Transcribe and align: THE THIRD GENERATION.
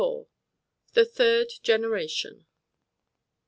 THE 0.93 1.05
THIRD 1.05 1.45
GENERATION. 1.61 2.47